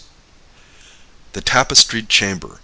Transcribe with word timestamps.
The 1.33 1.41
Tapestried 1.41 2.09
Chamber. 2.09 2.59